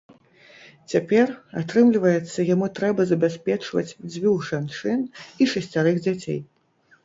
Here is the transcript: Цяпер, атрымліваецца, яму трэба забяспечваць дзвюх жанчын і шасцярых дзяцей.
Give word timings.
Цяпер, 0.93 1.27
атрымліваецца, 1.61 2.47
яму 2.53 2.71
трэба 2.81 3.07
забяспечваць 3.11 3.87
дзвюх 4.11 4.51
жанчын 4.51 4.99
і 5.11 5.43
шасцярых 5.57 6.05
дзяцей. 6.05 6.39